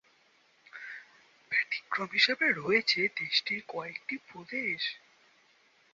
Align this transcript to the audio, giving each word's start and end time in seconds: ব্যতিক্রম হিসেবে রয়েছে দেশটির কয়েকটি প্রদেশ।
ব্যতিক্রম 1.51 2.09
হিসেবে 2.13 2.45
রয়েছে 2.59 2.99
দেশটির 3.19 3.61
কয়েকটি 3.67 4.15
প্রদেশ। 4.27 4.81